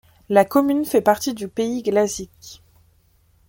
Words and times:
La 0.29 0.45
commune 0.45 0.83
fait 0.83 1.03
partie 1.03 1.35
du 1.35 1.47
Pays 1.47 1.83
Glazik. 1.83 2.63